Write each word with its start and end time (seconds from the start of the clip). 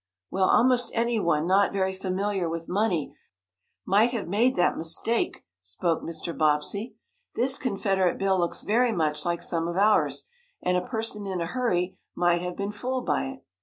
"Well, 0.31 0.45
almost 0.49 0.89
anyone, 0.95 1.45
not 1.45 1.71
very 1.71 1.93
familiar 1.93 2.49
with 2.49 2.67
money, 2.67 3.15
might 3.85 4.09
have 4.13 4.27
made 4.27 4.55
that 4.55 4.75
mistake," 4.75 5.45
spoke 5.59 6.01
Mr. 6.01 6.35
Bobbsey. 6.35 6.95
"This 7.35 7.59
Confederate 7.59 8.17
bill 8.17 8.39
looks 8.39 8.61
very 8.63 8.93
much 8.93 9.25
like 9.25 9.43
some 9.43 9.67
of 9.67 9.77
ours, 9.77 10.25
and 10.59 10.75
a 10.75 10.81
person 10.81 11.27
in 11.27 11.39
a 11.39 11.45
hurry 11.45 11.99
might 12.15 12.41
have 12.41 12.55
been 12.55 12.71
fooled 12.71 13.05
by 13.05 13.25
it." 13.25 13.43